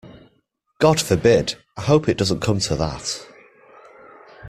God 0.79 0.99
forbid! 0.99 1.57
I 1.77 1.81
hope 1.83 2.09
it 2.09 2.17
doesn't 2.17 2.39
come 2.39 2.57
to 2.61 2.75
that. 2.75 3.23